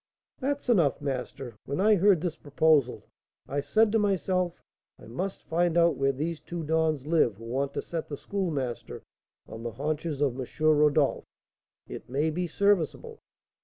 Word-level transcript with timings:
"That's 0.39 0.67
enough, 0.67 0.99
master. 0.99 1.57
When 1.65 1.79
I 1.79 1.93
heard 1.93 2.21
this 2.21 2.35
proposal, 2.35 3.05
I 3.47 3.61
said 3.61 3.91
to 3.91 3.99
myself, 3.99 4.59
I 4.97 5.05
must 5.05 5.43
find 5.43 5.77
out 5.77 5.95
where 5.95 6.11
these 6.11 6.39
two 6.39 6.63
dons 6.63 7.05
live 7.05 7.35
who 7.35 7.43
want 7.43 7.75
to 7.75 7.83
set 7.83 8.07
the 8.09 8.17
Schoolmaster 8.17 9.03
on 9.47 9.61
the 9.61 9.73
haunches 9.73 10.19
of 10.19 10.39
M. 10.39 10.47
Rodolph; 10.59 11.25
it 11.87 12.09
may 12.09 12.31
be 12.31 12.47
serviceable. 12.47 13.19